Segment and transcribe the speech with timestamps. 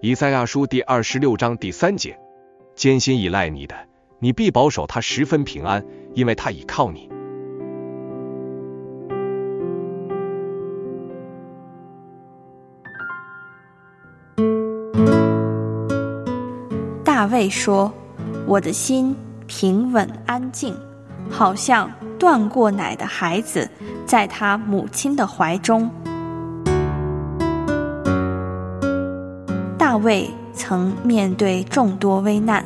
[0.00, 2.16] 以赛亚书第二十六章第三节：
[2.76, 3.74] 艰辛依赖你的，
[4.20, 7.10] 你必保守他十分平安，因为他倚靠你。
[17.02, 17.92] 大卫说
[18.46, 19.16] ：“我的心
[19.48, 20.76] 平稳安静，
[21.28, 21.90] 好像
[22.20, 23.68] 断过奶的孩子，
[24.06, 25.90] 在他母亲的怀中。”
[29.98, 32.64] 卫曾面对众多危难，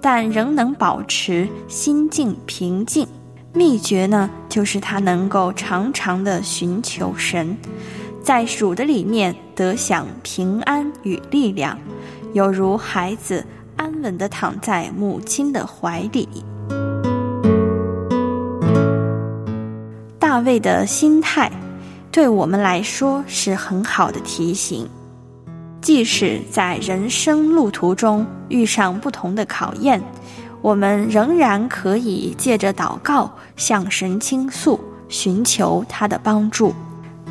[0.00, 3.06] 但仍能保持心境平静。
[3.52, 7.56] 秘诀呢，就是他能够常常的寻求神，
[8.22, 11.78] 在主的里面得享平安与力量，
[12.34, 13.42] 犹如孩子
[13.76, 16.28] 安稳的躺在母亲的怀里。
[20.18, 21.50] 大卫的心态，
[22.12, 24.86] 对我们来说是很好的提醒。
[25.86, 30.02] 即使在人生路途中遇上不同的考验，
[30.60, 36.74] 我们仍然可以借着祷告向神倾诉，寻求他的帮助。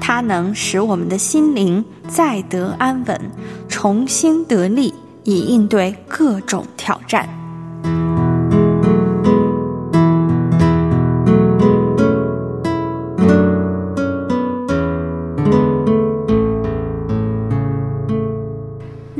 [0.00, 3.20] 他能使我们的心灵再得安稳，
[3.68, 4.94] 重新得力，
[5.24, 7.28] 以应对各种挑战。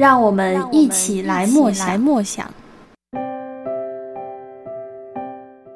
[0.05, 1.99] 让我们一起来默想。
[1.99, 2.47] 默想。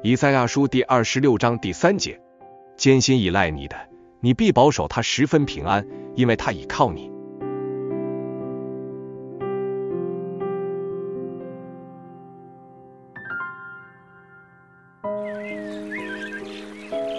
[0.03, 2.21] 以赛亚书第二十六章第三节：
[2.77, 3.75] 艰辛依赖你的，
[4.19, 7.09] 你必保守他十分平安，因为他倚靠你。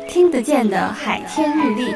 [0.09, 1.93] 听得见的海天日历。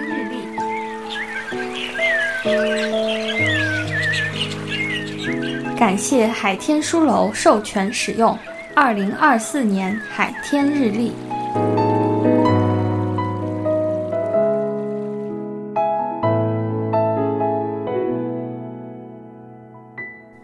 [5.76, 8.38] 感谢海天书楼授权使用
[8.74, 11.12] 二零二四年海天日历。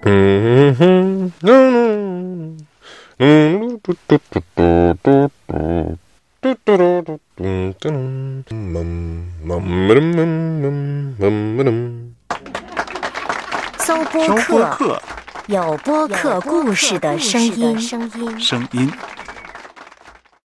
[0.03, 2.67] 嗯哼，嗯
[3.19, 5.97] 嗯，嘟嘟嘟嘟嘟嘟，
[6.41, 9.55] 嘟嘟嘟嘟嘟嘟，嗯嗯
[9.87, 12.15] 嗯嗯嗯，
[13.79, 14.29] 搜播
[14.75, 15.01] 客。
[15.51, 18.89] 有播客故事的声音，声音，声音。